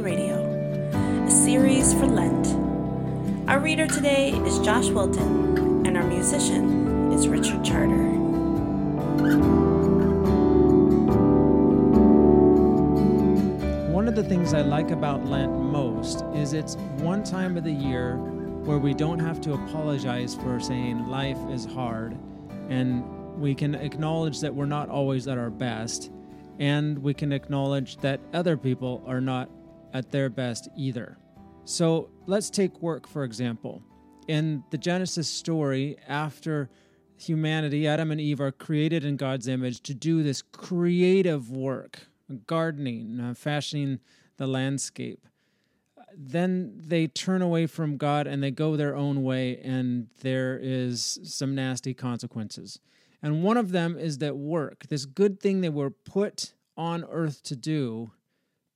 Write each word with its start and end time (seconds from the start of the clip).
Table 0.00 0.16
Radio, 0.16 1.26
a 1.26 1.30
series 1.30 1.92
for 1.92 2.06
Lent. 2.06 2.56
Our 3.50 3.60
reader 3.60 3.86
today 3.86 4.30
is 4.30 4.58
Josh 4.60 4.88
Wilton, 4.88 5.86
and 5.86 5.94
our 5.94 6.06
musician 6.06 7.12
is 7.12 7.28
Richard 7.28 7.62
Charter. 7.62 8.08
One 13.92 14.08
of 14.08 14.14
the 14.14 14.24
things 14.24 14.54
I 14.54 14.62
like 14.62 14.90
about 14.90 15.26
Lent 15.26 15.52
most 15.52 16.24
is 16.34 16.54
it's 16.54 16.76
one 16.96 17.22
time 17.22 17.58
of 17.58 17.64
the 17.64 17.72
year 17.72 18.16
where 18.64 18.78
we 18.78 18.94
don't 18.94 19.18
have 19.18 19.38
to 19.42 19.52
apologize 19.52 20.34
for 20.34 20.58
saying 20.60 21.08
life 21.08 21.38
is 21.50 21.66
hard 21.66 22.16
and 22.70 23.04
we 23.38 23.54
can 23.54 23.74
acknowledge 23.74 24.40
that 24.40 24.54
we're 24.54 24.64
not 24.64 24.88
always 24.88 25.28
at 25.28 25.36
our 25.36 25.50
best 25.50 26.10
and 26.58 26.98
we 26.98 27.12
can 27.12 27.32
acknowledge 27.32 27.98
that 27.98 28.20
other 28.32 28.56
people 28.56 29.02
are 29.06 29.20
not 29.20 29.50
at 29.92 30.10
their 30.10 30.28
best 30.28 30.68
either. 30.76 31.18
So 31.64 32.10
let's 32.26 32.50
take 32.50 32.82
work, 32.82 33.06
for 33.06 33.24
example. 33.24 33.82
In 34.28 34.64
the 34.70 34.78
Genesis 34.78 35.28
story, 35.28 35.96
after 36.08 36.70
humanity, 37.16 37.86
Adam 37.86 38.10
and 38.10 38.20
Eve 38.20 38.40
are 38.40 38.52
created 38.52 39.04
in 39.04 39.16
God's 39.16 39.48
image 39.48 39.80
to 39.82 39.94
do 39.94 40.22
this 40.22 40.42
creative 40.42 41.50
work, 41.50 42.08
gardening, 42.46 43.20
uh, 43.20 43.34
fashioning 43.34 44.00
the 44.36 44.46
landscape. 44.46 45.26
Then 46.16 46.72
they 46.74 47.06
turn 47.06 47.42
away 47.42 47.66
from 47.66 47.96
God 47.96 48.26
and 48.26 48.42
they 48.42 48.50
go 48.50 48.76
their 48.76 48.96
own 48.96 49.22
way, 49.22 49.58
and 49.58 50.08
there 50.22 50.58
is 50.60 51.18
some 51.22 51.54
nasty 51.54 51.94
consequences. 51.94 52.80
And 53.22 53.42
one 53.42 53.56
of 53.56 53.70
them 53.70 53.98
is 53.98 54.18
that 54.18 54.36
work, 54.36 54.86
this 54.88 55.04
good 55.04 55.40
thing 55.40 55.60
they 55.60 55.68
were 55.68 55.90
put 55.90 56.54
on 56.76 57.04
earth 57.10 57.42
to 57.44 57.56
do, 57.56 58.10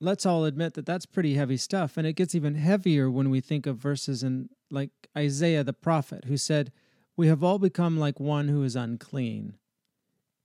Let's 0.00 0.24
all 0.24 0.44
admit 0.44 0.74
that 0.74 0.86
that's 0.86 1.06
pretty 1.06 1.34
heavy 1.34 1.56
stuff, 1.56 1.96
and 1.96 2.06
it 2.06 2.12
gets 2.12 2.34
even 2.34 2.54
heavier 2.54 3.10
when 3.10 3.30
we 3.30 3.40
think 3.40 3.66
of 3.66 3.78
verses 3.78 4.22
in 4.22 4.48
like 4.70 4.90
Isaiah 5.16 5.64
the 5.64 5.72
prophet, 5.72 6.26
who 6.26 6.36
said, 6.36 6.70
We 7.16 7.26
have 7.26 7.42
all 7.42 7.58
become 7.58 7.98
like 7.98 8.20
one 8.20 8.48
who 8.48 8.62
is 8.62 8.76
unclean, 8.76 9.54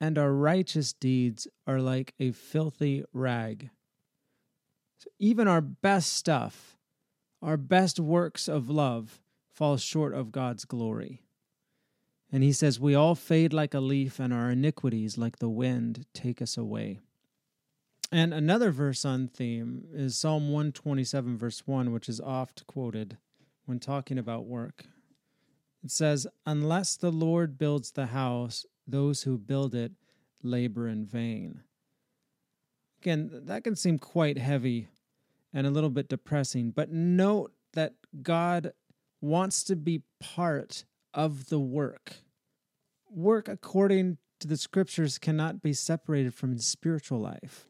and 0.01 0.17
our 0.17 0.33
righteous 0.33 0.91
deeds 0.93 1.47
are 1.67 1.79
like 1.79 2.15
a 2.19 2.31
filthy 2.31 3.03
rag. 3.13 3.69
So 4.97 5.09
even 5.19 5.47
our 5.47 5.61
best 5.61 6.13
stuff, 6.13 6.77
our 7.41 7.57
best 7.57 7.99
works 7.99 8.47
of 8.47 8.69
love, 8.69 9.21
fall 9.53 9.77
short 9.77 10.15
of 10.15 10.31
God's 10.31 10.65
glory. 10.65 11.21
And 12.31 12.41
he 12.41 12.53
says, 12.53 12.79
We 12.79 12.95
all 12.95 13.13
fade 13.13 13.53
like 13.53 13.75
a 13.75 13.79
leaf, 13.79 14.19
and 14.19 14.33
our 14.33 14.49
iniquities, 14.49 15.15
like 15.15 15.37
the 15.37 15.49
wind, 15.49 16.07
take 16.15 16.41
us 16.41 16.57
away. 16.57 17.01
And 18.13 18.31
another 18.31 18.69
verse 18.69 19.05
on 19.05 19.27
theme 19.27 19.85
is 19.91 20.15
Psalm 20.15 20.51
127, 20.51 21.35
verse 21.35 21.63
1, 21.65 21.91
which 21.91 22.07
is 22.07 22.21
oft 22.21 22.67
quoted 22.67 23.17
when 23.65 23.79
talking 23.79 24.19
about 24.19 24.45
work. 24.45 24.85
It 25.83 25.89
says, 25.89 26.27
Unless 26.45 26.97
the 26.97 27.11
Lord 27.11 27.57
builds 27.57 27.89
the 27.89 28.05
house, 28.05 28.67
those 28.85 29.23
who 29.23 29.39
build 29.39 29.73
it 29.73 29.93
labor 30.43 30.87
in 30.87 31.07
vain. 31.07 31.61
Again, 33.01 33.31
that 33.45 33.63
can 33.63 33.75
seem 33.75 33.97
quite 33.97 34.37
heavy 34.37 34.89
and 35.51 35.65
a 35.65 35.71
little 35.71 35.89
bit 35.89 36.07
depressing, 36.07 36.69
but 36.69 36.91
note 36.91 37.51
that 37.73 37.95
God 38.21 38.73
wants 39.21 39.63
to 39.63 39.75
be 39.75 40.03
part 40.19 40.85
of 41.15 41.49
the 41.49 41.59
work. 41.59 42.17
Work 43.09 43.47
according 43.47 44.19
to 44.39 44.47
the 44.47 44.57
scriptures 44.57 45.17
cannot 45.17 45.63
be 45.63 45.73
separated 45.73 46.35
from 46.35 46.59
spiritual 46.59 47.19
life. 47.19 47.65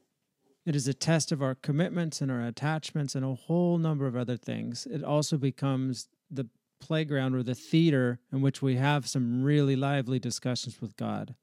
It 0.65 0.75
is 0.75 0.87
a 0.87 0.93
test 0.93 1.31
of 1.31 1.41
our 1.41 1.55
commitments 1.55 2.21
and 2.21 2.31
our 2.31 2.41
attachments 2.41 3.15
and 3.15 3.25
a 3.25 3.33
whole 3.33 3.77
number 3.77 4.07
of 4.07 4.15
other 4.15 4.37
things. 4.37 4.85
It 4.89 5.03
also 5.03 5.37
becomes 5.37 6.07
the 6.31 6.47
playground 6.79 7.35
or 7.35 7.43
the 7.43 7.55
theater 7.55 8.19
in 8.31 8.41
which 8.41 8.61
we 8.61 8.75
have 8.75 9.07
some 9.07 9.43
really 9.43 9.75
lively 9.75 10.19
discussions 10.19 10.81
with 10.81 10.95
God. 10.95 11.35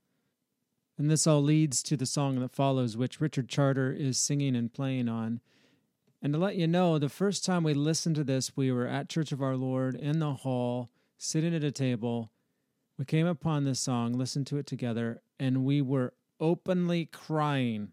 And 0.98 1.10
this 1.10 1.26
all 1.26 1.42
leads 1.42 1.82
to 1.84 1.97
the 1.97 2.06
song 2.06 2.41
that 2.41 2.53
follows, 2.53 2.97
which 2.97 3.20
Richard 3.20 3.48
Charter 3.48 3.91
is 3.91 4.19
singing 4.19 4.54
and 4.54 4.72
playing 4.72 5.09
on. 5.09 5.41
And 6.22 6.34
to 6.34 6.38
let 6.38 6.56
you 6.56 6.66
know, 6.66 6.98
the 6.98 7.09
first 7.09 7.44
time 7.44 7.62
we 7.62 7.72
listened 7.72 8.16
to 8.16 8.25
this, 8.25 8.54
we 8.54 8.70
were 8.70 8.86
at 8.86 9.09
Church 9.09 9.32
of 9.32 9.41
Our 9.41 9.56
Lord 9.56 9.94
in 9.94 10.19
the 10.19 10.34
hall 10.34 10.91
sitting 11.16 11.54
at 11.54 11.64
a 11.64 11.70
table. 11.70 12.30
We 12.98 13.06
came 13.06 13.26
upon 13.26 13.64
this 13.64 13.80
song, 13.80 14.12
listened 14.12 14.47
to 14.48 14.59
it 14.59 14.66
together, 14.66 15.22
and 15.38 15.64
we 15.64 15.80
were 15.80 16.12
openly 16.38 17.06
crying. 17.06 17.92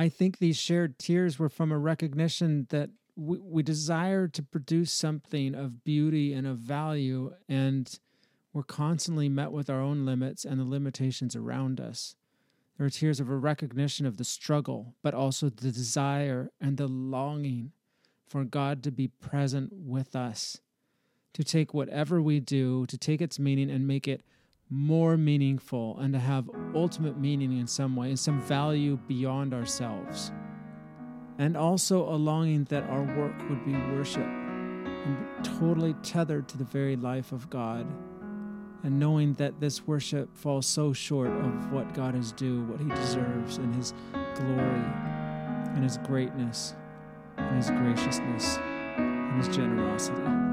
I 0.00 0.08
think 0.08 0.38
these 0.38 0.56
shared 0.56 0.98
tears 0.98 1.38
were 1.38 1.50
from 1.50 1.70
a 1.70 1.78
recognition 1.78 2.66
that 2.70 2.88
we, 3.16 3.38
we 3.38 3.62
desire 3.62 4.28
to 4.28 4.42
produce 4.42 4.94
something 4.94 5.54
of 5.54 5.84
beauty 5.84 6.32
and 6.32 6.46
of 6.46 6.56
value, 6.56 7.34
and 7.50 8.00
we're 8.54 8.62
constantly 8.62 9.28
met 9.28 9.52
with 9.52 9.68
our 9.68 9.82
own 9.82 10.06
limits 10.06 10.46
and 10.46 10.58
the 10.58 10.64
limitations 10.64 11.36
around 11.36 11.80
us. 11.80 12.16
There 12.78 12.86
are 12.86 12.90
tears 12.90 13.20
of 13.20 13.28
a 13.28 13.36
recognition 13.36 14.06
of 14.06 14.16
the 14.16 14.24
struggle, 14.24 14.94
but 15.02 15.12
also 15.12 15.50
the 15.50 15.70
desire 15.70 16.50
and 16.58 16.78
the 16.78 16.88
longing 16.88 17.72
for 18.26 18.44
God 18.44 18.82
to 18.84 18.90
be 18.90 19.08
present 19.08 19.70
with 19.70 20.16
us 20.16 20.62
to 21.34 21.44
take 21.44 21.74
whatever 21.74 22.22
we 22.22 22.40
do, 22.40 22.86
to 22.86 22.96
take 22.96 23.20
its 23.20 23.38
meaning 23.38 23.70
and 23.70 23.86
make 23.86 24.08
it 24.08 24.22
more 24.70 25.16
meaningful 25.16 25.98
and 25.98 26.12
to 26.14 26.20
have 26.20 26.48
ultimate 26.74 27.18
meaning 27.18 27.58
in 27.58 27.66
some 27.66 27.96
way 27.96 28.08
and 28.08 28.18
some 28.18 28.40
value 28.42 28.96
beyond 29.08 29.52
ourselves. 29.52 30.30
And 31.38 31.56
also 31.56 32.08
a 32.08 32.14
longing 32.14 32.64
that 32.64 32.84
our 32.84 33.02
work 33.02 33.36
would 33.48 33.64
be 33.64 33.72
worship 33.72 34.26
and 34.26 35.18
be 35.18 35.50
totally 35.58 35.94
tethered 36.02 36.48
to 36.48 36.58
the 36.58 36.64
very 36.64 36.96
life 36.96 37.32
of 37.32 37.50
God. 37.50 37.86
And 38.82 38.98
knowing 38.98 39.34
that 39.34 39.60
this 39.60 39.86
worship 39.86 40.34
falls 40.36 40.66
so 40.66 40.92
short 40.92 41.30
of 41.30 41.72
what 41.72 41.92
God 41.92 42.14
is 42.14 42.32
due, 42.32 42.62
what 42.62 42.80
He 42.80 42.88
deserves, 42.88 43.58
and 43.58 43.74
His 43.74 43.92
glory, 44.36 44.84
and 45.74 45.82
His 45.82 45.98
greatness, 45.98 46.74
and 47.36 47.56
His 47.56 47.70
graciousness, 47.70 48.56
and 48.56 49.44
His 49.44 49.54
generosity. 49.54 50.49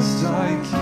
just 0.00 0.22
like 0.24 0.72
you. 0.72 0.79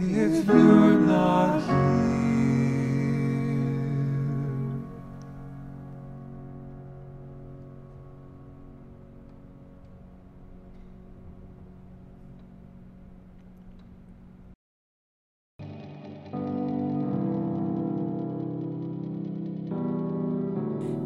If 0.00 0.46
you're 0.46 0.98
not 1.00 1.60
here. 1.60 1.98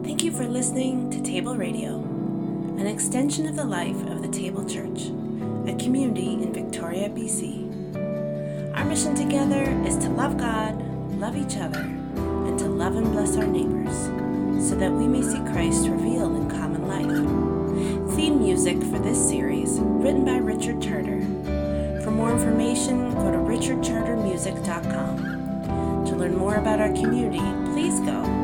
Thank 0.02 0.22
you 0.24 0.32
for 0.32 0.46
listening 0.46 1.10
to 1.10 1.22
Table 1.22 1.56
Radio, 1.56 1.96
an 2.76 2.86
extension 2.86 3.46
of 3.46 3.56
the 3.56 3.64
life 3.64 3.96
of 4.08 4.20
the 4.20 4.28
Table 4.28 4.68
Church, 4.68 5.06
a 5.66 5.74
community 5.82 6.34
in 6.34 6.52
Victoria, 6.52 7.08
BC. 7.08 7.61
Mission 8.92 9.14
together 9.14 9.62
is 9.86 9.96
to 9.96 10.10
love 10.10 10.36
God, 10.36 10.78
love 11.12 11.34
each 11.34 11.56
other, 11.56 11.80
and 11.80 12.58
to 12.58 12.66
love 12.66 12.96
and 12.96 13.10
bless 13.10 13.38
our 13.38 13.46
neighbors, 13.46 13.96
so 14.68 14.74
that 14.74 14.92
we 14.92 15.08
may 15.08 15.22
see 15.22 15.38
Christ 15.50 15.88
revealed 15.88 16.36
in 16.36 16.50
common 16.50 16.86
life. 16.86 17.06
Theme 18.14 18.38
music 18.38 18.82
for 18.82 18.98
this 18.98 19.30
series, 19.30 19.78
written 19.80 20.26
by 20.26 20.36
Richard 20.36 20.82
Charter. 20.82 21.22
For 22.04 22.10
more 22.10 22.32
information, 22.32 23.14
go 23.14 23.32
to 23.32 23.38
richardchartermusic.com. 23.38 26.04
To 26.04 26.14
learn 26.14 26.36
more 26.36 26.56
about 26.56 26.78
our 26.78 26.92
community, 26.92 27.40
please 27.72 27.98
go. 28.00 28.41